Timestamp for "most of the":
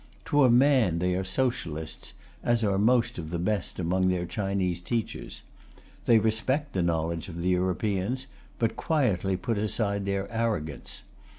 2.79-3.37